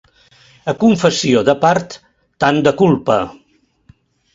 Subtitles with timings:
[0.73, 2.01] A confessió de part,
[2.47, 3.23] tant de culpa.